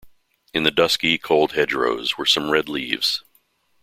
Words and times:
In 0.51 0.63
the 0.63 0.71
dusky, 0.71 1.19
cold 1.19 1.51
hedgerows 1.51 2.17
were 2.17 2.25
some 2.25 2.49
red 2.49 2.67
leaves. 2.67 3.23